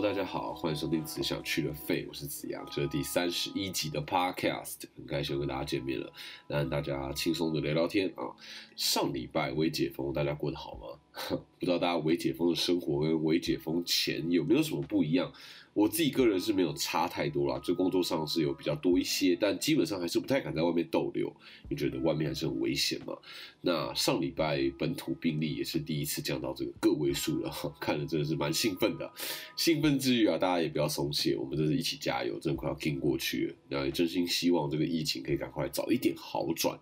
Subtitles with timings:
[0.00, 6.10] 大家好，欢迎收听《只想去的废》，我是子阳，这是第三十一集的 Podcast，很开心跟大家见面了，
[6.48, 8.32] 让大家轻松的聊聊天啊。
[8.76, 10.98] 上礼拜微解封，大家过得好吗？
[11.58, 15.32] 不知道大家微解封的生活跟微解封前有没有什么不一样？
[15.72, 21.32] 我自己个人是没有差太多啦，就工作上是有比较多一些，但基本上还是不太敢在外面逗留，
[21.68, 23.16] 你觉得外面还是很危险嘛？
[23.60, 29.08] 那上礼拜本土病例也是第一次降到这个个位数了， 看了真的是蛮兴奋的。
[29.56, 33.54] 兴奋之余啊，大家也不要松懈，我们真是一起加油，真的快要挺过去了。
[33.68, 36.76] 那也真心希望这个疫情可以赶快早一点好转。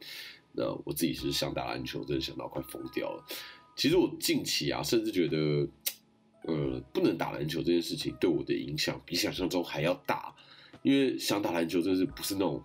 [0.53, 3.25] 那我自己是想打篮球，真的想到快疯掉了。
[3.79, 5.67] 其实我近期啊，甚至觉得。
[6.45, 10.35] 呃，不能打篮球这件事情对我的影响比想象中还要大，
[10.83, 12.63] 因为想打篮球真的是不是那种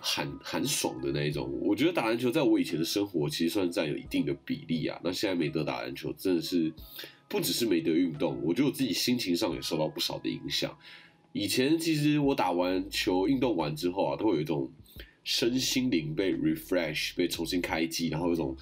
[0.00, 1.48] 很很爽的那一种。
[1.60, 4.98] 我觉得打篮球在我以前的生活其实算占有一定的比例啊。
[5.04, 6.72] 那现在没得打篮球，真的是
[7.28, 10.76] 不只是没得运动，我觉得我自己心情上也受到不少的影响。
[11.32, 14.68] 以前其实我打完球运动完之后啊，都会有一种
[15.22, 18.56] 身心灵被 refresh 被重新开机，然后有种。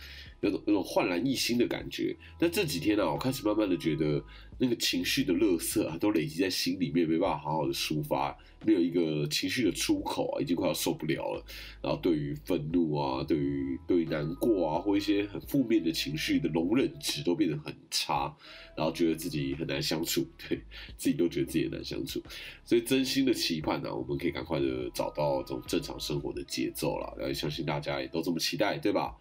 [0.46, 4.22] 有种有种焕然一新的感觉，但这几天呢，我开始慢慢的觉得
[4.58, 11.44] 那个情绪的垃圾啊，都累积在心里面，没办法好好的抒发，没有一个情绪的出口啊，已经快要受不了了。
[11.82, 18.34] 然后对于愤怒啊，对于对于难过啊，或一些很负面的情绪的容忍值都变得很差，
[18.76, 20.58] 然后觉得自己很难相处， 对
[20.96, 22.22] 自己都觉得自己很难相处，
[22.64, 27.14] 所以真心的期盼呢，我们可以赶快的找到这种正常生活的节奏了。
[27.18, 29.16] 然后相信大家也都这么期待，对吧？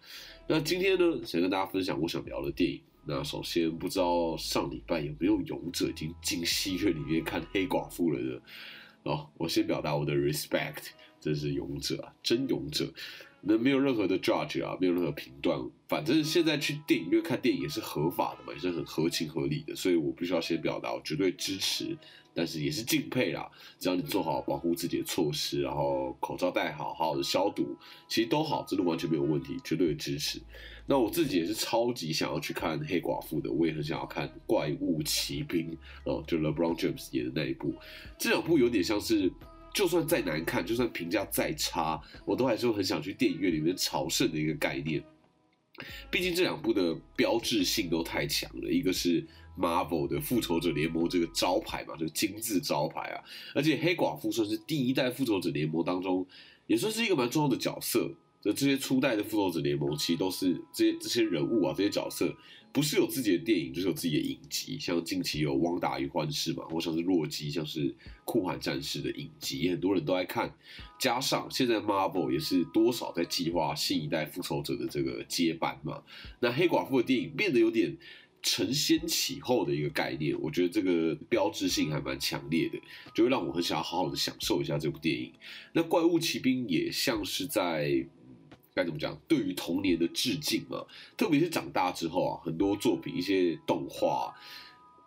[0.48, 2.80] 那今天呢，想跟大家分享我想聊的电影。
[3.04, 8.40] 那首先，不知道上礼拜有没有勇者已经进戏院里面看黑寡妇了呢？
[9.02, 12.92] 哦，我先表达我的 respect，这是勇者啊，真勇者。
[13.40, 21.96] 那没有任何的 judge 啊，没有任何评断，反正现在去电影院看电影也是合法的嘛，也是很合情合理的，所以我必须要先表达我绝对支持，
[22.36, 23.50] 但是也是敬佩啦。
[23.80, 27.74] 只要你做好保护自己的措施，然后口罩戴好，好好的消毒，
[28.06, 30.40] 其实都好，真的完全没有问题，绝对支持。
[30.86, 37.74] 那我自己也是超级想要去看黑寡妇的，我也很想要看怪物骑兵哦，就 LeBron James 演的那一部，
[38.18, 39.32] 这两部有点像是。
[39.74, 45.04] 就算再难看，就算评价再差，我都还是很想去电影院里面朝圣的一个概念。
[46.10, 49.22] 毕竟这两部的标志性都太强了，一个是
[49.58, 53.22] Marvel 的复仇者联盟这个招牌嘛，这个金字招牌啊，
[53.54, 56.26] 而且黑寡妇算是第一代复仇者联盟当中，
[56.66, 58.10] 也算是一个蛮重要的角色。
[58.42, 62.32] 这这些初代的复仇者联盟，其实都是这些这些人物啊，这些角色
[62.72, 64.78] 不是有自己的电影，就是有自己的影集。
[64.78, 67.92] 像近期有《汪达与幻视》嘛，或像是洛基，像是
[68.24, 70.54] 酷寒战士的影集，很多人都在看。
[71.00, 76.02] 加上现在 Marvel 也是多少在计划新一代复仇者的这个接班嘛。
[76.38, 77.96] 那黑寡妇的电影变得有点
[78.46, 82.78] 承先启后的一个概念，我觉得这个标志性还蛮强烈的，
[83.12, 85.32] 就会让我很想要好好的享受一下这部电影。
[85.72, 88.06] 那怪物骑兵也像是在。
[88.76, 89.18] 该怎么讲？
[89.26, 90.84] 对于童年的致敬嘛，
[91.16, 94.34] 特别是长大之后啊，很多作品、一些动画。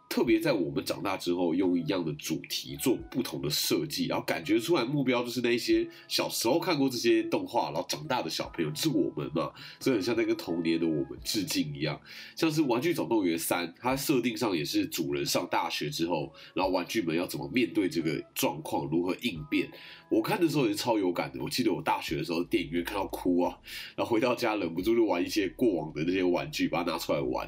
[0.09, 12.01] 特别在我们长大之后，用一样的主题做不同的设计，然后感觉出来目标就是那些小时候看过这些动画，然后长大的小朋友，就是我们嘛，所以很像那个童年的我们致敬一样。
[12.35, 19.69] 像是《玩具总动员三》，它设定上也是主人上大学之后，然后玩具们要怎么面对这个状况，如何应变。
[20.09, 21.39] 我看的时候也是超有感的。
[21.43, 23.55] 我记得我大学的时候，电影院看到哭啊，
[23.95, 27.47] 然后回到家忍不住就玩一些过往的那些玩具，把它拿出来玩。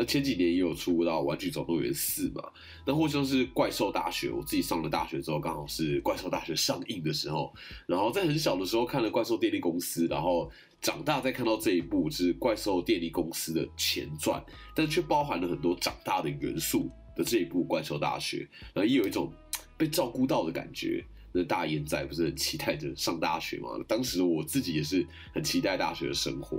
[0.00, 2.48] 那前几年也有出到《玩具总动员四》嘛，
[2.86, 7.52] 那或像是《怪兽大学》，我自己上了大学之后，刚好是《怪兽大学》上映的时候，
[7.84, 10.48] 然后在很小的时候看了《怪兽电力公司》，然后
[10.80, 14.40] 长大再看到这一部是《怪兽电力公司》的前传，
[14.72, 18.36] 但却包含了很多长大的元素的这一部《怪兽大学》，
[18.72, 19.32] 然后也有一种
[19.76, 21.04] 被照顾到的感觉。
[21.32, 23.70] 那大眼仔不是很期待着上大学吗？
[23.88, 25.04] 当时我自己也是
[25.34, 26.58] 很期待大学的生活。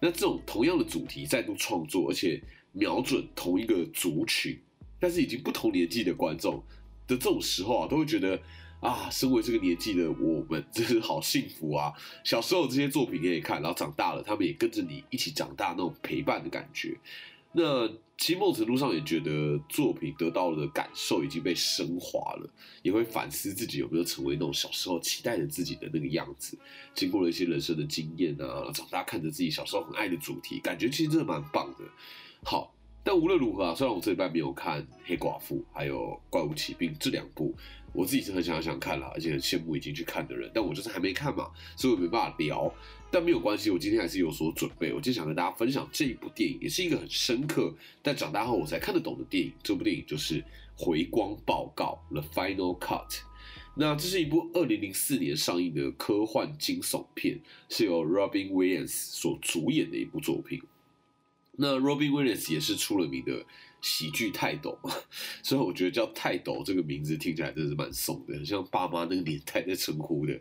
[0.00, 2.42] 那这种同样的主题再度创作，而且。
[2.72, 4.58] 瞄准同一个族群，
[5.00, 6.62] 但是已经不同年纪的观众
[7.06, 8.40] 的这种时候啊，都会觉得
[8.80, 11.92] 啊，身为这个年纪的我们真是好幸福啊！
[12.22, 16.96] 小时候这些作品可以看，然后长大了，他们也跟着你一起长大，那种陪伴的感觉。
[17.52, 22.50] 那其某程度上也觉得作品得到的感受已经被升华了，
[22.82, 26.58] 也会反思自己有没有成为那种小时候期待着自己的那个样子。
[26.94, 31.84] 经过了一些人生的经验啊，长大看着自己小时候很爱的主题，感觉其实真的蛮棒的。
[32.44, 32.74] 好，
[33.04, 35.98] 但无论如何啊，虽然我这礼拜没有看《黑寡妇》还有
[36.30, 37.54] 《怪物骑兵》这两部，
[37.92, 42.72] 我自己是很想想看了，而且很羡慕已经去看的人，但我就是还没看嘛，所以我没办法聊。
[43.10, 44.92] 但没有关系，我今天还是有所准备。
[44.92, 49.50] 我今天想跟大家分享这一部电影，也是一个很深刻，但长大后我才看得懂的电影。
[49.62, 50.42] 这部电影就是
[50.76, 53.20] 《回光报告》（The Final Cut）。
[53.74, 60.60] 那这是一部二零零四年上映的科幻惊悚片，是由 Robin Williams 所主演的一部作品。
[61.60, 63.44] 那 Robin Williams 也是出了名的
[63.80, 64.78] 喜剧泰斗，
[65.42, 70.40] 所以我觉得叫泰斗这个名字听起来真的是蛮怂的，像爸妈那个年代在称呼的。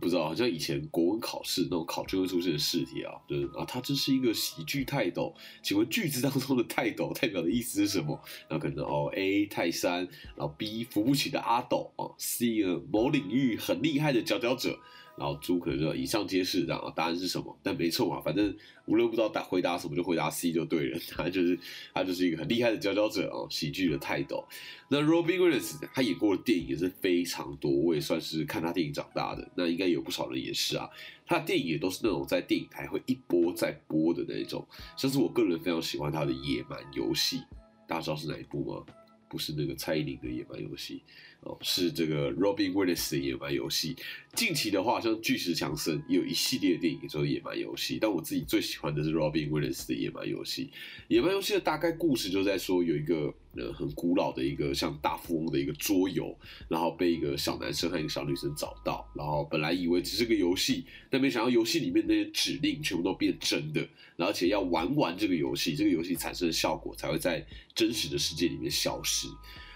[0.00, 5.34] 不知道，好像以前国文考试那种考卷会出现的试题啊，就是啊，他真是一个喜剧泰斗。
[5.60, 8.20] 请问句子当中的泰斗 代表的意思是什么？
[8.48, 14.78] 那可能哦，A 泰山，然后 B 扶不起的阿斗啊，C 某领域很厉害的佼佼者。
[15.18, 17.58] 然后猪可能说以上皆是这样，答案是什么？
[17.62, 18.54] 但没错嘛，反正
[18.86, 20.98] 无论不知道答回答什么，就回答 C 就对了。
[21.16, 21.58] 他就是
[21.92, 24.44] 他就是一个很厉害的佼佼者哦，喜剧的泰斗。
[24.88, 29.50] 那 Robin Williams 他演过的电影也是非常多，我也算是看他电影长大的。
[29.54, 30.88] 那应该有不少人也是啊，
[31.26, 34.66] 他的电影也都是那种在电影台会一播再播的那种。
[34.96, 37.38] 像是我个人非常喜欢他的《野蛮游戏》，
[37.86, 38.84] 大家知道是哪一部吗？
[39.28, 40.94] 不是那个蔡依林的《野蛮游戏》。
[41.42, 43.94] 哦，是这个 Robin Williams 的野蛮游戏。
[44.34, 50.70] 近期的话，像巨石强森有一系列电影叫野蛮游戏，但我自己最喜欢的是 Robin Williams 的野蛮游戏。
[51.06, 53.32] 野蛮游戏的大概故事就在说，有一个
[53.72, 56.36] 很古老的一个像大富翁的一个桌游，
[56.68, 67.44] 然后被一个小男生和一个小女生找到，然后本来以为只是个游戏，但没想到游戏里面那些指令全部都变真的，而且要玩完这个游戏，这个游戏产生的效果才会在
[67.74, 69.26] 真实的世界里面消失。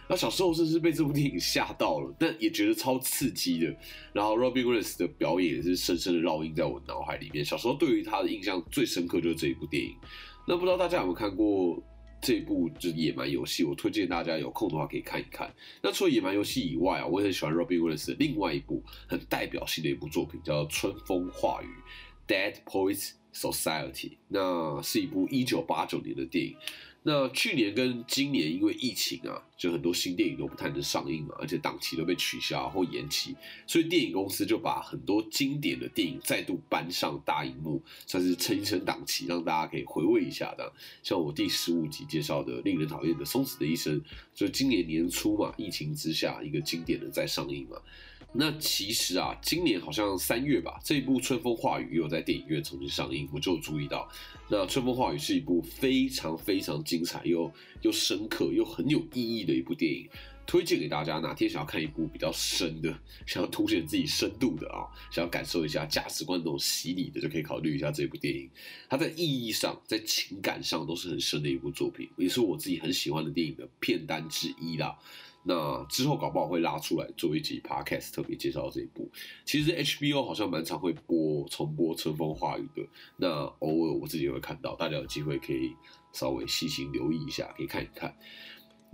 [0.08, 3.74] 那小时候甚至被这部电影吓到了，但也觉得超刺激的。
[4.12, 7.42] 然后 Robin Williams 的表演也是深深的烙印在我脑海里面。
[7.42, 9.94] 小时候对于他的印象最深刻就是这一部电影。
[10.46, 11.82] 那不知道大家有没有看过
[12.22, 13.64] 这部就是《野蛮游戏》？
[13.68, 15.52] 我推荐大家有空的话可以看一看。
[15.82, 21.66] 那除了《野蛮游戏》以外啊，我也很喜欢 Robin Williams 的另外一部很代表性的一部作品，叫《春风化雨》
[22.32, 24.12] （Dead Poets Society）。
[24.28, 26.56] 那是一部一九八九年的电影。
[27.04, 33.34] 那去年跟今年因为疫情啊，就很多新电影都不太能上映嘛，而且档期都被取消或延期，
[33.66, 40.72] 所以电影公司就把很多经典的电影再度搬上大荧幕，算是撑一撑档期，让大家可以回味一下的。
[41.02, 44.00] 像我第十五集介绍的《令人讨厌的松子的一生》，
[44.32, 47.76] 就今年年初嘛，疫情之下一个经典的在上映嘛。
[48.34, 54.08] 那其实啊，今年好像三月吧，这一部《春风化雨》又在电影院重新上映，我就注意到。
[54.48, 57.52] 那《春风化雨》是一部非常非常精彩又
[57.82, 60.08] 又深刻又很有意义的一部电影，
[60.46, 61.18] 推荐给大家。
[61.18, 68.50] 哪天想要看一部比较深的，想要凸显自己深度的啊，想要感受一下价值观那种洗礼的，就可以考虑一下这部电影。
[68.88, 74.98] 它在意义上、在情感上都是很深的一部作品，也是我自己很喜欢的电影的片单之一啦。
[75.44, 79.10] 那之后搞不好会拉出来做一集 podcast 特别介绍这一部。
[79.44, 83.28] 其实 HBO 好像蛮常会播重播《春风化雨》的，那
[83.58, 85.74] 偶尔我自己也会看到，大家有机会可以
[86.12, 88.16] 稍微细心留意一下，可以看一看。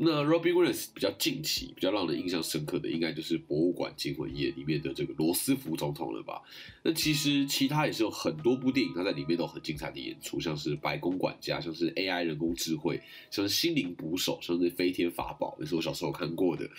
[0.00, 6.40] 那 Robin Williams 比较近期、比较让人印象深刻的，应该就是《博物馆惊魂夜》里面的这个罗斯福总统了吧？
[6.84, 16.70] 那其实其他也是有很多部电影，他在里面都很精彩的演出，像是《白宫管家》，像是 AI 人工智慧，像是《心灵捕手》，像是《飞天法宝》，也是我小时候看过的。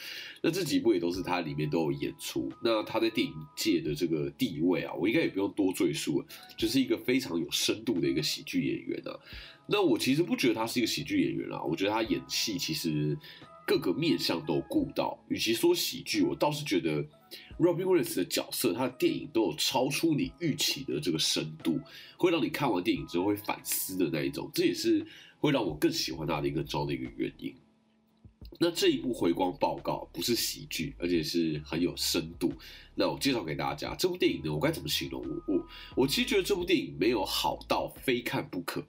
[0.41, 2.49] 那这几部也都是他里面都有演出。
[2.63, 6.27] 那他在电影界的这个地位啊，我应该也不用多赘述了，
[6.57, 9.19] 就是一个非常有深度的一个喜剧演员啊。
[9.71, 13.15] 那我其实不觉得他是一个喜剧演员啦，我觉得他演戏其实
[13.67, 15.17] 各个面相都顾到。
[15.27, 17.03] 与其说喜剧，我倒是觉得
[17.59, 21.79] Robin Williams 的角色，他的电影都有超出你预期的这个深度，
[22.17, 24.49] 会让你看完电影之后会反思的那一种。
[24.55, 25.05] 这也是
[25.39, 27.53] 会让我更喜欢他的一个招的一个原因。
[28.57, 32.51] 那这一部回光报告不是喜剧，而且是很有深度。
[32.95, 35.21] 那我介绍给大家这部电影呢，我该怎么形容？
[35.21, 38.83] 我我我其实觉得这部电影没有好到非看不可，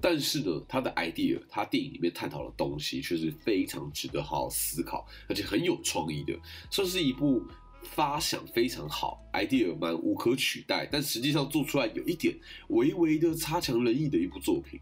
[0.00, 6.38] 但是呢，它的 idea，它电影里面探讨的东西却是非常值得好好思考，而且很有创意的，
[6.70, 7.42] 算是一部
[7.82, 12.36] 发想非常好，idea 蛮无可取代，但实际上做出来有一点
[12.68, 14.78] 微微的差强人意的一部作品。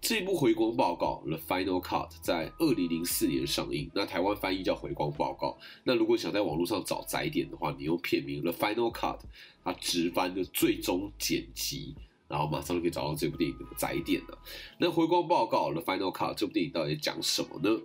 [0.00, 5.48] 这部《回光报告》The Final Cut 在二零零四年上映，那台湾翻译叫《回光报告》。
[5.82, 9.18] 那如果想在网络上找载点的话，你用片名 The Final Cut，
[9.64, 11.96] 它直翻的最终剪辑，
[12.28, 14.38] 然后马上就可以找到这部电影的载点了。
[14.78, 17.80] 那《回光报告》The Final Cut 这部电影到底讲什么呢？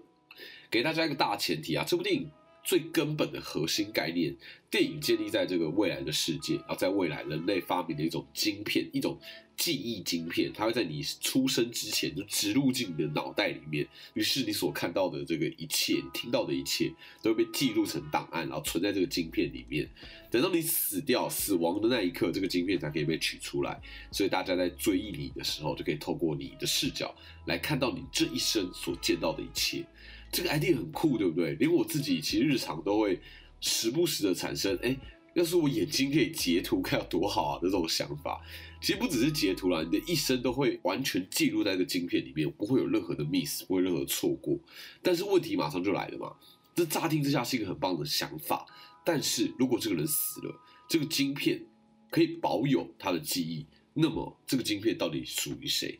[0.69, 2.29] 给大家一个大前提啊，这部电影
[2.63, 4.35] 最根本的核心概念。
[4.69, 9.19] 电影建立在这个未来的世界，然后在未来人类发明的一种晶片，一种
[9.57, 13.85] 记忆晶片，它会在你出生之前就植入进你的脑袋里面。
[14.13, 16.89] 于是你所看到的这个一切，听到的一切，
[17.21, 19.89] 都会被记录成档案，然后存在这个晶片里面。
[20.29, 23.77] 等到你死掉、死亡的那一刻，这个晶片才可以被取出来。
[24.09, 27.13] 所以大家在追忆你的时候，就可以透过你的视角
[27.45, 29.85] 来看到你这一生所见到的一切。
[30.31, 31.53] 这个 idea 很酷，对不对？
[31.55, 33.19] 连我自己其实日常都会。
[33.63, 34.97] 时不时的产生，哎，
[35.35, 37.59] 要是我眼睛可以截图，该有多好啊！
[37.61, 38.41] 这种想法，
[38.81, 44.57] 其实不只是截图啦，你的一生都会完全记录在这个晶片里面，不会有任何的 miss，不会任何错过。
[45.03, 46.35] 但是问题马上就来了嘛，
[46.73, 48.65] 这乍听之下是一个很棒的想法，
[49.05, 50.59] 但是如果这个人死了，
[50.89, 51.63] 这个晶片
[52.09, 55.99] 可以保有他的记忆，那么这个晶片到底属于谁？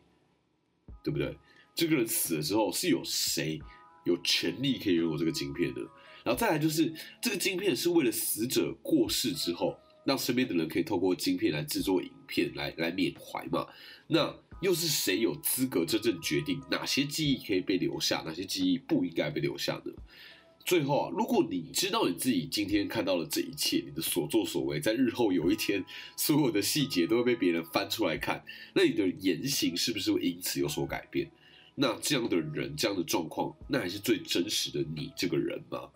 [1.04, 1.38] 对不对？
[1.76, 3.60] 这个人死了之后，是有谁
[4.04, 5.80] 有权利可以拥有这个晶片的？
[6.24, 13.66] 然后再来就是这个晶片是为了死者过世之后，让身边的人可以透过晶片来制作影片来来缅怀嘛？
[14.06, 19.92] 那又是谁有资格真正决定哪些记忆可以被留下，哪些记忆不应该被留下呢？
[20.64, 25.84] 最后啊，如果你知道你自己今天看到了这一切，你的所作所为，在日后有一天，
[26.16, 28.44] 所有的细节都会被别人翻出来看，
[28.74, 31.28] 那你的言行是不是会因此有所改变？
[31.74, 35.88] 那这样的人，这样的状况，那还是最真实的你这个人吗？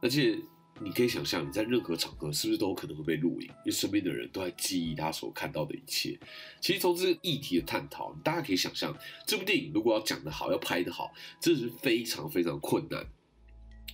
[0.00, 0.38] 而且
[0.80, 3.48] 你可以想象，你在任何场合是不是都可能会被录影？
[3.48, 6.16] 因为身边的人都在记忆他所看到的一切。
[6.60, 13.04] 其实从这个议题的探讨，大家可以想象，这部电影如果要讲得好，要拍得好，真的是非常非常困难。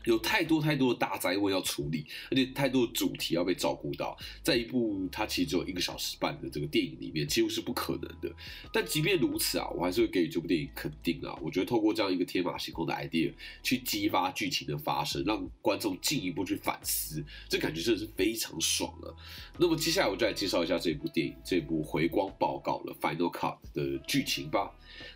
[0.05, 8.35] 有太多太多的大灾问要处理，而且太多的主题要被照顾到，在一部它其实只有一个小时半的这个电影里面，几乎是不可能的。
[8.73, 11.39] 但即便如此啊，我还是会给予这部电影肯定啊。
[11.43, 13.33] 我觉得透过这样一个天马行空的 idea
[13.63, 19.09] 去激发剧情的发生，让观众进一步去反思，这感觉真的是非常爽啊。
[19.59, 24.71] 那么接下来我就来介绍一下这部电影，这部回光报告了 Final Cut 的剧情吧。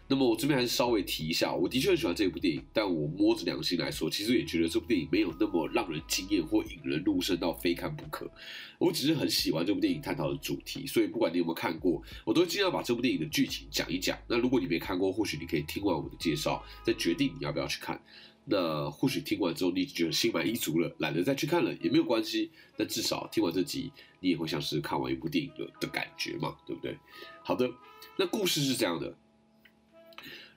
[0.08, 8.30] 那么我这边还是稍微提一下，我的确很喜欢这部电影，但我摸着良心来说，其实也觉得这部电影没有那么让人惊艳或引人入胜到非看不可。
[8.78, 14.18] 我只是很喜欢这部电影探讨的主题，所以不管你有没有看过，我都尽量把这部电影的剧情讲一讲。
[14.28, 18.00] 那如果你没看过，或许你可以听完我的介绍，再决定你要不要去看。
[18.50, 22.50] 那或许听完之后你觉得心满意足了，懒得再去看了也没有关系。
[22.78, 26.96] 那至少听完这集，你也会像是看完一部电影的的感觉嘛，对不对？
[27.42, 27.70] 好的，
[28.16, 29.14] 那故事是这样的。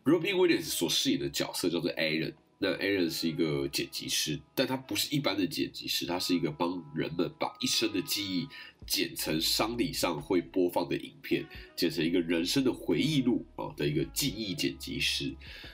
[0.03, 8.47] Robin Williams 所饰演的角色叫做 Aaron，那 Aaron 是一个剪辑师，但他不是一般的剪辑师，他是一个帮人们把一生的记忆
[8.87, 15.31] 剪成丧礼上会播放的影片，剪成一个人生的回忆录啊的一个记忆剪辑师。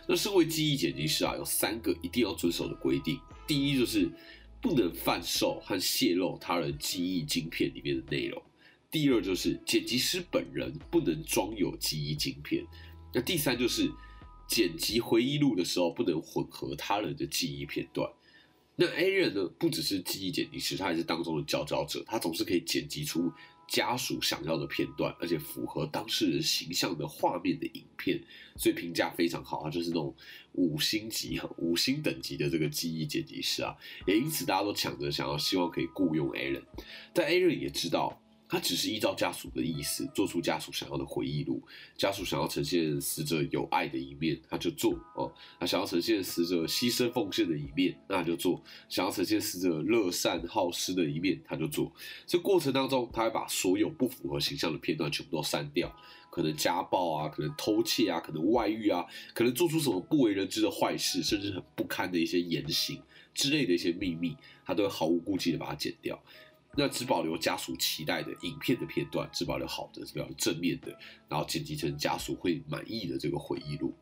[0.09, 3.17] 那身为记忆剪辑师啊，有三个一定要遵守的规定，
[3.47, 4.11] 第一就是
[4.61, 8.37] 不能贩售和泄露他人记忆晶片里面的内容；
[8.91, 12.65] 第二就是剪辑师本人不能装有记忆晶片；
[13.13, 13.89] 那第三就是。
[14.47, 18.09] 剪辑回忆录的时候，不能混合他人的记忆片段。
[18.75, 22.03] 那 A 人呢，不只是记忆剪辑师，他还是当中的佼佼者。
[22.07, 23.31] 他总是可以剪辑出
[23.67, 28.23] 家属想要的片段，而且符合当事人形象的画面的影片，
[28.55, 29.63] 所以评价非常好。
[29.63, 30.15] 他就是那种
[30.53, 33.75] 五星级、 五星等级的这个记忆剪辑师啊。
[34.05, 36.63] 也因此，大家都抢着想要，希望可以雇佣 A 人。
[37.13, 38.21] 但 A 人也知道。
[38.49, 41.61] 他只是依照家属的意思做出家属想要的回忆录，
[41.97, 51.91] 家属想要呈现死者有爱的一面，他就做哦；他想要呈现死者牺牲奉献的一面，那他就做；想要呈现死者乐善好施的一面，他就做。
[52.25, 55.93] 这过程当中，他会把所有不符合形象的片段全部都删掉，
[56.31, 63.01] 可能家暴啊，可能偷窃啊，可能外遇啊，可能做出什么不为人知的坏事，甚至很不堪的一些言行
[63.33, 66.17] 之类的一些秘密，他都会毫无顾忌的把它剪掉。
[66.75, 70.95] 那只保留家属期待的影片的片段，只保留好的，只保留正面的，
[71.27, 73.93] 然后剪辑成家属会满意的这个回忆录。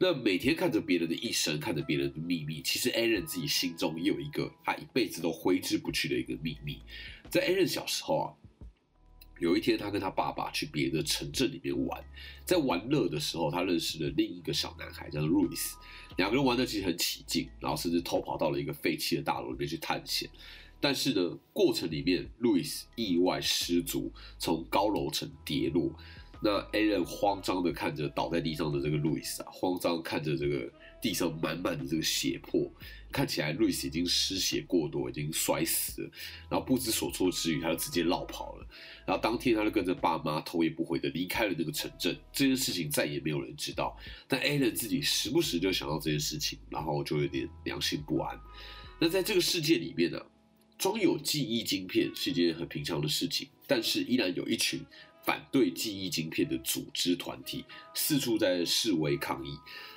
[0.00, 6.80] 那每天看着别人的一生，看着别人的秘密，其实 Aaron 自己心中也有一个他一辈子都挥之不去的一个秘密。
[7.28, 8.26] 在 Aaron 小时候啊，
[9.40, 12.04] 有一天他跟他爸爸去别的城镇里面玩，
[12.44, 15.72] 在玩乐的时候，他认识了另一个小男孩，叫做 Louis。
[16.16, 20.30] 两个人玩的其实很起劲，然后甚至偷跑到了一个废弃的大楼里面去探险。
[20.80, 25.92] 但是呢，过程里面，路易斯意外失足从高楼层跌落。
[26.40, 30.70] 那 A 人慌张的看着倒在地上的这个路易斯啊，慌张看着这个
[31.02, 32.72] 地上满满的这个血泊，
[33.10, 36.10] 看起来路易斯已经失血过多，已经摔死了。
[36.48, 38.66] 然后不知所措之余，他就直接绕跑了。
[39.04, 42.16] 然后当天他就跟着爸妈头也不回的离开了那个城镇。
[42.32, 43.98] 这件事情再也没有人知道。
[44.28, 48.40] 但 A 人自己时不时就想到这件事情，然后就有点良心不安。
[49.00, 50.24] 那在这个世界里面呢，
[50.78, 54.80] 装有记忆晶片是一件很平常的事情，但是依然有一群
[55.24, 59.50] 反对记忆晶片的组织团体四处在示威抗议。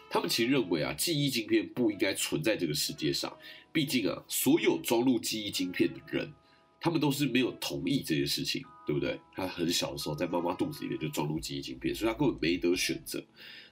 [0.09, 3.31] 他们其实认为啊，记忆晶片不应该存在这个世界上，
[3.71, 6.33] 毕竟啊，所有装入记忆晶片的人，
[6.81, 9.17] 他们都是没有同意这件事情，对不对？
[9.35, 13.23] 他很小的时候在妈妈肚子里面就装入记忆晶片，所以他根本没得选择。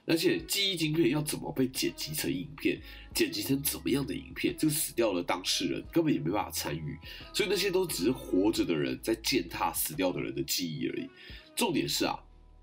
[0.06, 2.80] 而且记忆晶片要怎么被剪辑成影片，
[3.14, 6.98] 剪辑成怎么样的影片，这个死掉的当事人根本也没办法参与，
[7.32, 11.08] 所以那些都只是活着的人在践踏死掉的人的记忆而已。
[11.54, 12.18] 重点是啊。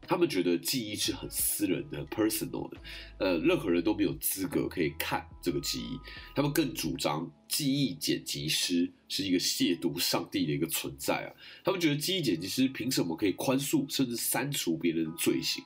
[0.10, 2.77] 他们觉得记忆是很私人的、personal 的，
[3.17, 6.00] 呃，任何人都没有资格可以看这个记忆。
[6.34, 11.29] 他们更主张记忆剪辑师是一个亵渎上帝的一个存在啊！
[11.62, 15.62] 他们觉得记忆剪辑师凭什么可以宽恕甚至删除别人的罪行？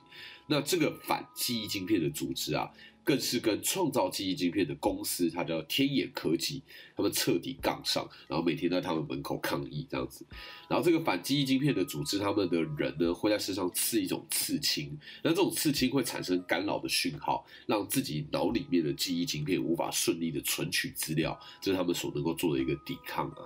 [0.52, 2.70] 那这个反记忆晶片的组织啊？
[3.04, 6.62] 更是跟创造记忆晶片的公司，它叫天眼科技，
[6.94, 10.24] 他们彻底杠上，然后每天在他们门口抗议这样子。
[10.68, 23.38] 然后这个反记忆晶片的组织，他们的人呢会在身上刺一种刺青，那这种刺青会产生干扰的讯号，让自己脑里面的记忆晶片无法顺利的存取资料，这是他们所能够做的一个抵抗啊。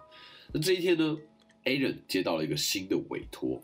[0.53, 1.17] 那这一天呢
[1.65, 3.63] ，Alan 接到了一个新的委托，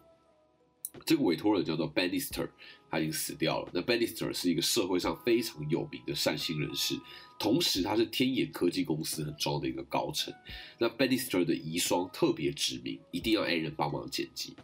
[1.05, 2.49] 这个委托人叫做 Bannister。
[2.93, 3.71] 他已经死掉了。
[3.73, 6.95] 那 Benister 是一个社会上非常有名的善心人士，
[7.39, 10.33] 同时他是天眼科技公司很重要的一个高层。
[10.77, 14.55] 那 Bannister 的遗孀特别指明，一定要 A 人帮忙剪辑。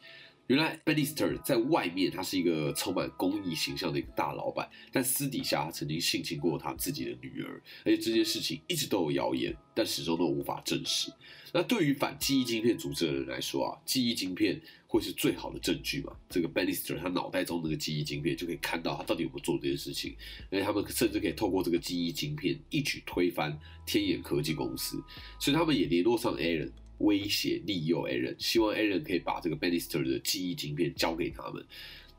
[0.49, 11.12] 原来 Bannister 在外面他是一个充满公益形象的一个大老板，但私底下曾经性侵过他自己的女儿，而且这件事情一直都有谣言，但始终都无法证实。
[11.52, 16.14] 那对于反记忆晶片组织的人来说啊，记忆晶片会是最好的证据嘛？
[16.31, 20.17] 这个 Bannister 他脑袋中那个记忆晶片就可以看到他到底有没有做这件事情，
[20.50, 25.02] 而且他们甚至可以透过这个记忆晶片一举推翻天眼科技公司，
[25.38, 31.64] 所以他们也联络上 Aaron，威胁利诱 Aaron，希望 Aaron 可以把这个 Banister 的记忆晶片交给他们。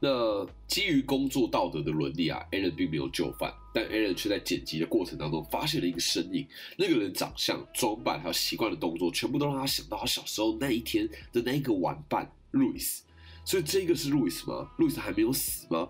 [0.01, 6.47] 那基于工作道德的伦理啊，Aaron 并没有就范，但 Aaron 却在剪辑的过程当中发现了一个身影。
[6.77, 13.03] 那个人长相、装扮还有习惯的动作，全部都让他想到他小时候那一天的那一个玩伴路易斯。
[13.43, 14.71] 所以这个是路易斯吗？
[14.77, 15.89] 路易斯还没有死吗？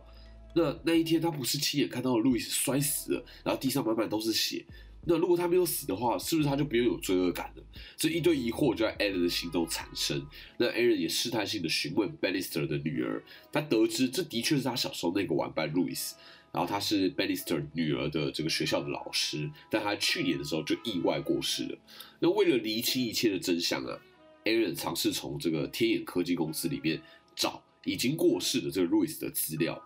[0.55, 4.65] 那那一天他不是亲眼看到了路易斯摔死了，然后地上满满都是血。
[5.11, 7.63] 那如果他没有死的话，是不是他就不用有罪恶感了？
[7.97, 10.23] 这一堆疑惑就在 Aaron 的心中产生。
[10.57, 16.11] 那 Aaron 也试探性的询问 Bannister 的女儿，他得知这的确是他小时候那个玩伴 Louis，
[16.51, 21.75] 然后他是 Bannister 女儿的这个学校的老师，但他去年的时候就意外过世了。
[22.19, 23.97] 那为了厘清一切的真相啊
[24.45, 27.01] ，Aaron 尝试从这个天眼科技公司里面
[27.35, 29.81] 找已经过世的这个 Louis 的资料，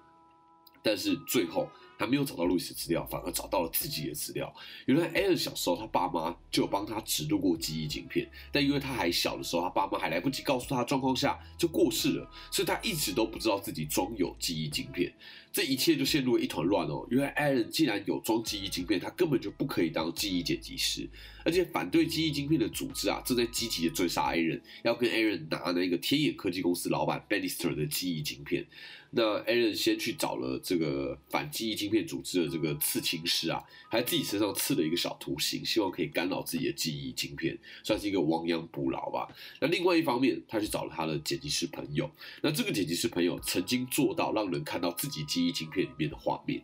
[0.84, 1.69] 但是最后。
[1.97, 4.53] 他没有找到路易斯资料，反而找到了自己的资料。
[4.86, 15.13] 原来艾伦小时候，他爸妈就有帮他植入过记忆晶片，但因为他还小的时候，他爸妈还来不及告诉他状况下就过世了，所以他一直都不知道自己装有记忆晶片。
[15.51, 17.06] 这一切就陷入了一团乱哦。
[17.12, 21.08] 原来艾伦既然有装记忆晶片，他根本就不可以当记忆剪辑师，
[21.45, 28.65] 而且反对记忆晶片的组织啊，正在积极的追杀艾伦，要跟艾伦拿那个天眼科技公司老板 Bannister 的记忆晶片。
[29.15, 39.28] 那 Aaron 先去找了这个反记忆晶片组织的这个刺青师啊，还自己身上刺了一个小图形，希望可以干扰自己的记忆晶片，算是一个亡羊补牢吧。
[39.60, 42.10] 那另外一方面，他去找了他的剪辑师朋友。
[42.41, 46.63] 那这个剪辑师朋友曾经做到让人看到自己记忆晶片里面的画面。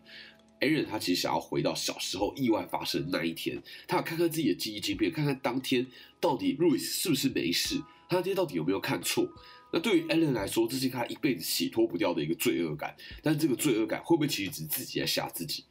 [0.61, 5.85] Aaron 他其实想要回到小时候意外发生的那一天，他要看看自己的记忆晶片，看看当天
[6.19, 9.27] 到底 Louis 是不是没事，他那天到底有没有看错。
[9.71, 12.95] 那对于 Allen 来说，这是他一辈子洗脱不掉的一个罪恶感。
[13.21, 15.63] 但这个罪恶感会不会其实只是自己在吓自己？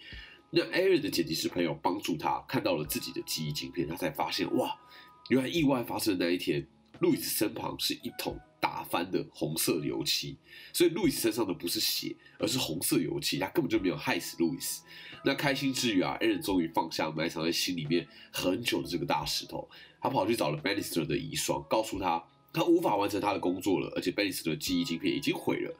[0.50, 4.74] 那 Allen 的剪辑师朋友帮助他看到了自己的记忆镜片，他才发现哇，
[5.28, 6.64] 原来意外发生的那一天，
[7.00, 10.36] 路易斯身旁是一桶打翻的红色油漆。
[10.72, 14.84] 所以路易斯身上的不是血，而是红色油漆，他根本就没有害死路易斯。
[15.24, 19.68] 那开心之余啊，Allen 终于放下埋藏在心里面很久的这个大石头，
[20.00, 22.24] 他跑去找了 Bannister 的遗孀，告诉他。
[22.52, 25.74] 他无法完成他的工作了，而且贝利斯的记忆晶片已经毁了。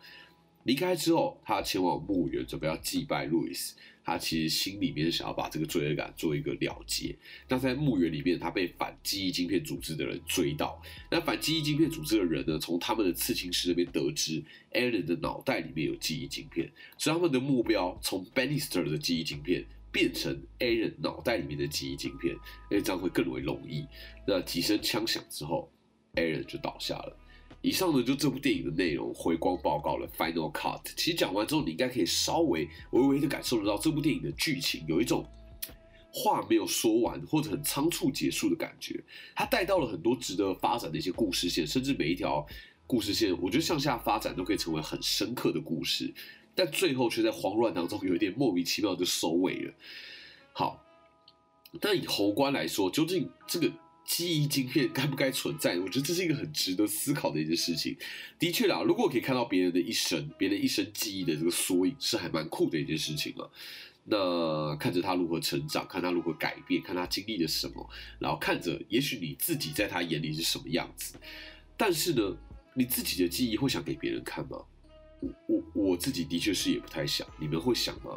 [0.65, 3.75] 离开之后，他前往墓园，准备要祭拜路易斯。
[4.05, 7.15] 他其实心里面想要把这个罪恶感做一个了结。
[7.47, 10.81] 那在墓园里面，他被反记忆晶片组织的人追到。
[11.11, 22.35] 那反记忆晶片组织的人呢，从他们的刺青师那边得知，Allen 的脑袋里面有记忆晶片，所以他们的目标从 Bannister 的记忆晶片变成 Allen 脑袋里面的记忆晶片，
[22.71, 23.87] 因为这样会更为容易。
[24.27, 25.71] 那几声枪响之后。
[26.21, 27.17] 人就倒下了。
[27.61, 30.81] 以上呢，就这部电影的内容，回光报告了 Final Cut。
[30.95, 35.27] 其实讲完之后，你应该可以稍微微微的感受得到这部电影的剧情有一种
[36.13, 39.03] 话没有说完或者很仓促结束的感觉。
[39.35, 42.47] 他带到了很多值得发展的一些故事线，甚至每一条
[42.87, 46.15] 故事线，我觉得向下发展都可以成为很深刻的故事，
[46.55, 49.75] 但最后却在慌乱当中有一点莫名其妙就收尾了。
[50.53, 50.81] 好，
[51.81, 53.69] 但以宏观来说，究竟这个？
[54.09, 55.79] 记忆晶片该不该存在？
[55.79, 57.95] 我觉得这是一个很值得思考的一件事情。
[58.39, 63.47] 的确啦，如果可以看到别人的一生，别人一生记忆的这个缩影，是还蛮酷的一件事情啊。
[64.05, 67.87] 那看着他如何成长，看他如何改变，看他经历了什么，
[68.19, 71.17] 然后看着，也许你自己在他眼里是什么样子。
[71.77, 72.35] 但是呢，
[72.73, 74.57] 你自己的记忆会想给别人看吗？
[75.21, 77.29] 我我我自己的确是也不太想。
[77.39, 78.17] 你们会想吗？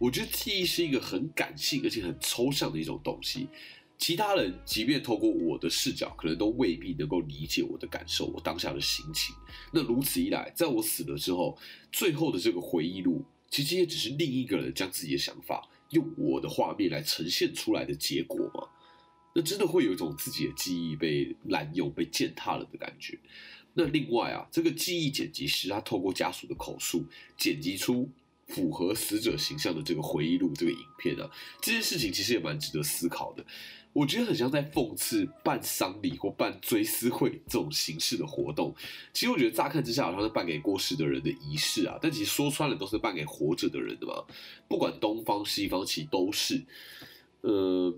[0.00, 3.46] 我觉得记忆是一个很感性而且很抽象的一种东西。
[3.98, 9.34] 其他人即便透过我的视角，可能都未必能够理解我的感受，我当下的心情。
[9.72, 11.58] 那如此一来，在我死了之后，
[11.90, 18.68] 最后的这个回忆录，其实也只是另一个人将自己的想法用我的画面来呈现出来的结果吗？
[19.34, 23.18] 那真的会有一种自己的记忆被滥用、被践踏了的感觉。
[23.74, 27.04] 那另外啊，这个记忆剪辑师他透过家属的口述
[27.36, 28.08] 剪辑出。
[28.48, 31.30] 符合死者形象的这个回忆录，这个影片啊，
[31.60, 33.44] 这件事情其实也蛮值得思考的。
[33.98, 38.74] 我觉得很像在讽刺办丧礼或办追思会这种形式的活动。
[39.12, 44.24] 其实我觉得乍看之下好像是办给过世的人的仪式啊，但其实说穿了都是办给活着的人的嘛。
[44.68, 46.64] 不管东方西方，其实都是，
[47.40, 47.94] 呃。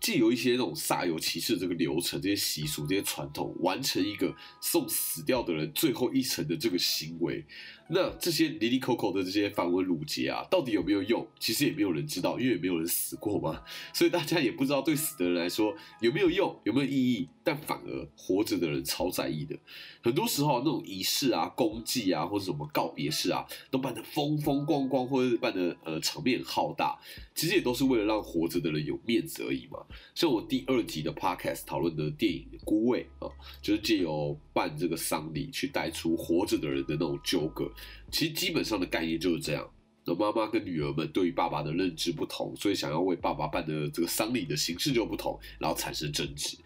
[0.00, 7.44] 既有一些那种煞有其事的这个流程、这些习俗、这些传统，完成一个送死掉的人最后一程的这个行为，
[7.92, 11.26] 那这些离离口口的这些繁文缛节啊，到底有没有用？
[11.38, 17.28] 其实也没有人知道，因为也没有人死过嘛，所以大家也不知道对死的人来说有没有用、有没有意义。
[17.42, 19.58] 但反而活着的人超在意的。
[20.02, 26.96] 很多时候那种仪式啊、功绩啊，或者什么告别式啊，都办得风风光光，或者办得呃场面浩大，
[27.34, 29.78] 其实也都是为了让活着的人有面子而已嘛。
[30.14, 37.72] 像我第二集的 podcast 讨论的电影《孤味》啊，就是借由办这个丧礼去带出活着的人的那种纠葛。
[38.10, 39.70] 其实基本上的概念就是这样：
[40.04, 46.56] 那妈妈跟女儿们对于爸爸的认知不同，所以想要为爸爸办的这个丧礼的形式就不同，然后产生争执。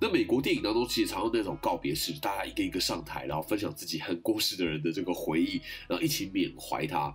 [0.00, 7.14] 那美国电影当中其实常用那种告别式，大家一个一个上台，然后分享自己很过世的人的这个回忆，然后一起缅怀他。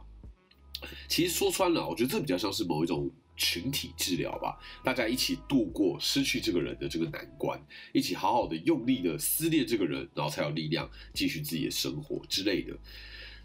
[1.07, 3.11] 其实说穿了，我觉得这比较像是某一种。
[3.41, 7.57] 群体治疗吧，大家一起度过失去这个人的这个难关，
[7.93, 12.77] 一起好好的用力的思念这个人，然后才有力量继续自己的生活之类的。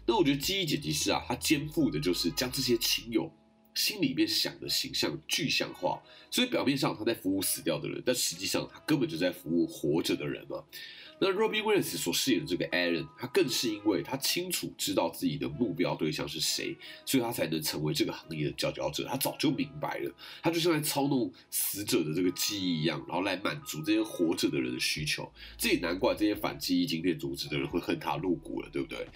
[0.05, 3.31] 那我觉得记忆剪辑师啊，他肩负的就是将这些亲友
[3.73, 10.63] 心里面想的形象具象化，所以表面上他在服务死掉的人，但实际上他根本就在服务活着的人嘛。
[11.17, 19.05] 那 Robin Williams 所饰演的这个 Aaron，他更是因为他清楚知道自己的目标对象是谁，所以他才能成为这个行业的佼佼者。
[19.05, 20.13] 他早就明白了，
[20.43, 25.31] 他就像在操弄死者的这个记忆一样，然后来满足这些活着的人的需求。
[25.57, 29.07] 这也难怪这些反记忆晶片组织的人会恨他入骨了，对不对？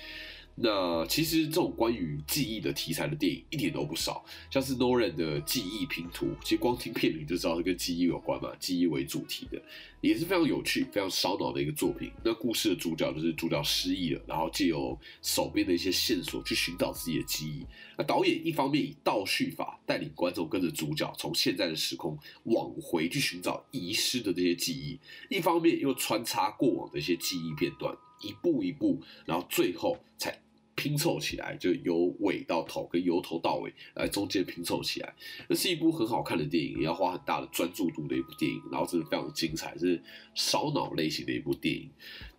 [0.62, 9.62] 那其实这种关于记忆的题材的电影一点都不少，像是 Nolan 的记忆拼图，其实光听片名就知道是跟记忆有关嘛，记忆为主题的，
[10.02, 12.12] 也是非常有趣、非常烧脑的一个作品。
[12.26, 17.65] 那故事的主角就是主角失忆了，然后借由手边的一些线索去寻找自己的记忆。
[17.98, 25.00] 那导演一方面以倒叙法带领观众跟着主角从现在的时空往回去寻找遗失的这些记忆，
[25.34, 30.38] 一方面又穿插过往的一些记忆片段，一步一步，然后最后才。
[30.79, 35.13] 拼凑起来，就由尾到头，跟由头到尾来中间拼凑起来，
[35.49, 40.01] 那是一部很好看的电影，也要花很大的专注度的一部电影，然后真的非常精彩，是
[40.33, 41.89] 烧脑类型的一部电影。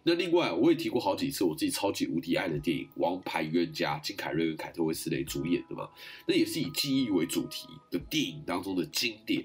[0.04, 5.86] 那另外，我也提过好几次，我自己超级无敌爱的电影《王牌冤家》，金凯瑞跟凯特威斯雷主演的嘛，
[6.26, 9.44] 那也是以记忆为主题的电影当中的经典。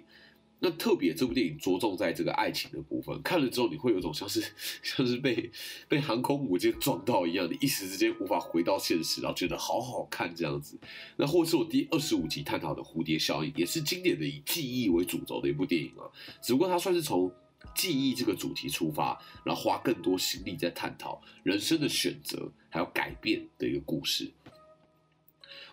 [0.65, 4.43] 那特别这部电影着重在这个爱情的部分，看了之后你会有种像是
[4.81, 5.51] 像是被
[5.87, 10.75] 被航空母舰撞到一样，你一时之间无法回到现实，然后觉得好好看这样子。
[11.17, 16.09] 那或是我第二十五集探讨的蝴蝶效应，也是经典的以记忆为主轴的一部电影啊。
[16.41, 17.31] 只不过它算是从
[17.75, 24.31] 记忆这个主题出发，然后花更多心力在探讨人生的选择还有改变的一个故事。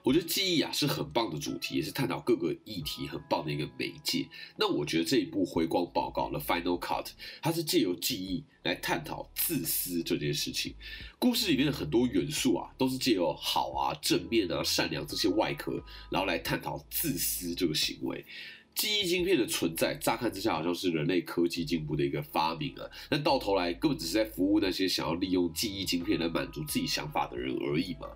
[0.03, 4.29] 我觉得记忆啊是很棒的主题，也是探讨各个议题很棒的一个媒介。
[4.57, 7.07] 那我觉得这一部回光报告的 Final Cut，
[7.41, 10.75] 它是借由记忆来探讨自私这件事情。
[11.19, 18.25] 故事里面的很多元素啊，都是借由好啊、正面啊、善良这些外壳，然后来探讨自私这个行为。
[18.74, 28.08] 记忆晶片的存在，乍看之下好像是人类科技进步的一个发明啊，但到头来根本只是在服务那些想要利用记忆晶片来满足自己想法的人而已嘛。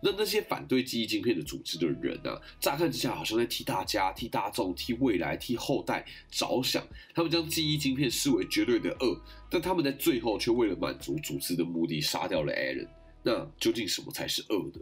[0.00, 12.88] 那那些反对记忆晶片的组织的人啊，乍看之下好像在替大家、替大众、替未来、替后代着想，他们将记忆晶片视为绝对的恶，但他们在最后却为了满足组织的目的杀掉了 Allen。
[13.24, 14.80] 那究竟什么才是恶的？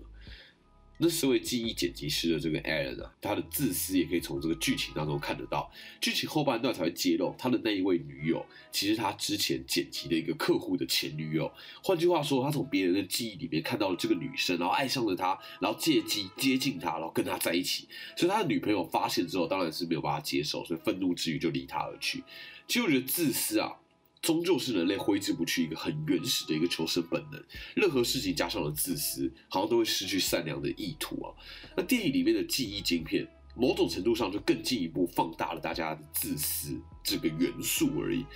[0.98, 5.70] 那身为记忆剪辑师的这个 Alan 啊，他的自私也可以从这个剧情当中看得到。
[6.00, 11.52] 剧情后半段才会揭露他的那一位女友，其实他之前剪辑的一个客户的前女友。
[11.82, 17.86] 换句话说，他从别人的记忆里面看到了这个女生，然后爱上了她，然后借机接近她，然后跟她在一起。
[18.16, 22.24] 所以他的女朋友发现之后，当然是没有办法接受，所以愤怒之余就离他而去。
[22.66, 23.76] 其实我觉得自私啊。
[24.26, 27.40] 终究是人类挥之不去一个很原始的一个求生本能。
[27.76, 31.30] 任何事情加上了自私，好像都会失去善良的意图啊。
[31.76, 38.26] 那电影里面的记忆晶片，某种程度上就更进一步放大了大家的自私这个元素而已。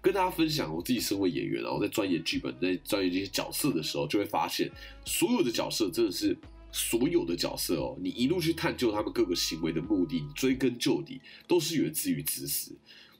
[0.00, 4.70] 跟大家分享，我自己身为演员，然后在钻研剧本、在钻研这些角色的时候，就会发现，
[5.04, 6.38] 所有的角色真的是
[6.70, 7.98] 所有的角色哦。
[8.00, 12.76] 你一路去探究他们各个行为的目的，追根究底，都是源自于自私。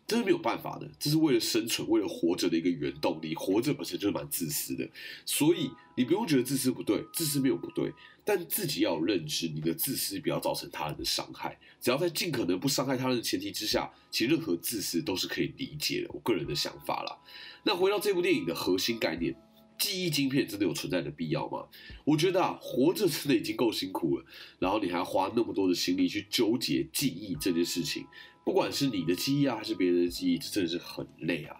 [0.07, 3.35] 这是没有办法的，这是为了生存、为了活着的一个原动力。
[3.35, 4.87] 活着本身就是蛮自私的，
[5.25, 7.91] 所以你不用觉得自私不对，自私没有不对，
[8.25, 11.59] 但自己要有认知，你的自私不要造成他人的伤害。
[11.81, 16.11] 只要在尽可能不伤害他人的前提之下，其实任何自私都是可以理解的。
[16.13, 17.19] 我个人的想法啦。
[17.63, 19.35] 那回到这部电影的核心概念，
[19.79, 21.65] 记忆晶片真的有存在的必要吗？
[22.05, 24.25] 我觉得啊，活着真的已经够辛苦了，
[24.59, 28.05] 然后你还花那么多的心力去纠结记忆这件事情。
[28.45, 31.57] 不管是你的记忆啊，还是别人的记忆，这真的是很累啊。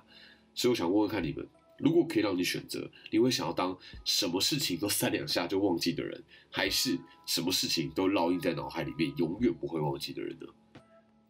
[0.55, 1.47] 所以我想问问看你们，
[1.79, 10.47] 如果可以让你选择，你会想要当什么事情都三两下就忘记的人，还是什么事情都烙印在脑海里面，永远不会忘记的人呢？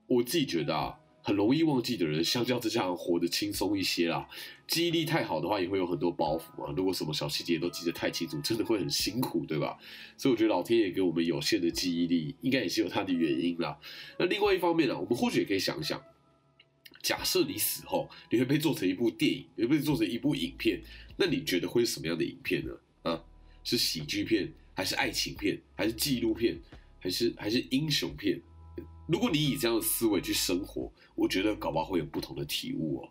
[0.06, 0.98] 我自己觉得啊。
[1.22, 4.28] 很容易忘记的人，相较之下活得轻松一些啦。
[4.66, 6.74] 记忆力太好的话，也会有很多包袱啊。
[6.76, 9.78] 如果什么小细节都记得太清楚，真的会很辛苦，对吧？
[10.16, 13.78] 所以我觉得老天爷给我们有限的记忆力，应该也是有它的原因啦。
[14.18, 16.02] 那另外一方面呢，我们或许也可以想想，
[17.02, 20.82] 假设你死后，你会被做成一部电影，会被做成一部影片，
[21.16, 22.72] 那你觉得会是什么样的影片呢？
[23.02, 23.22] 啊，
[23.62, 26.58] 是喜剧片，还是爱情片，还是纪录片，
[26.98, 28.40] 还是还是英雄片？
[29.06, 33.10] 如果你以这样的思维去生活，我觉得搞不好会有不同的体悟哦。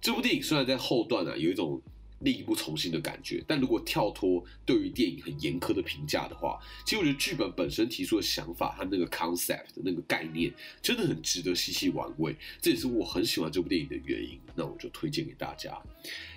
[0.00, 1.82] 这部电影虽然在后段啊有一种。
[2.20, 12.34] 力不从心的感觉，但如果跳脱对于电影很严苛的评价的话，其实我觉得剧本本身提出的想法和那个 concept 的那个概念，真的很值得细细玩味。
[12.58, 14.40] 这也是我很喜欢这部电影的原因。
[14.56, 15.76] 那我就推荐给大家。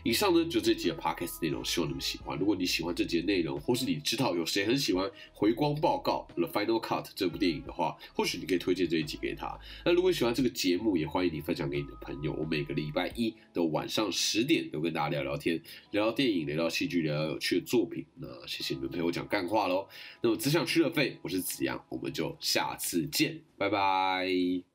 [0.03, 2.37] 以上呢就这集的 podcast 内容，希望你们喜欢。
[2.37, 9.57] 如果你喜欢这集的内容，或是你知道有谁很喜欢《回光报告》The Final Cut 这部电影的话，或许你可以推荐这一集给他。
[9.85, 12.33] 那如果喜欢这个节目，也欢迎你分享给你的朋友。
[12.33, 15.61] 我每个礼拜一的晚上十点都跟大家聊聊天。
[15.91, 18.05] 聊聊电影，聊聊戏剧，聊聊有趣的作品。
[18.15, 19.87] 那谢谢你们陪我讲干话喽。
[20.21, 24.68] 那么只想吃了肺，我是子阳，我们就下次见，拜拜。